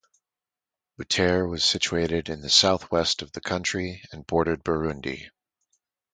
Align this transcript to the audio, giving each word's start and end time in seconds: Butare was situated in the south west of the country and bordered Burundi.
Butare 0.97 1.47
was 1.47 1.63
situated 1.63 2.27
in 2.27 2.41
the 2.41 2.49
south 2.49 2.89
west 2.89 3.21
of 3.21 3.31
the 3.33 3.39
country 3.39 4.01
and 4.11 4.25
bordered 4.25 4.63
Burundi. 4.63 5.29